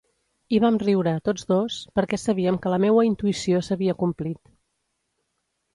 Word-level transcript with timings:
I 0.57 0.61
vam 0.61 0.77
riure, 0.83 1.13
tots 1.29 1.45
dos, 1.51 1.77
perquè 1.99 2.19
sabíem 2.23 2.59
que 2.65 2.73
la 2.75 2.81
meua 2.87 3.05
intuïció 3.11 3.63
s'havia 3.69 3.97
complit. 4.05 4.41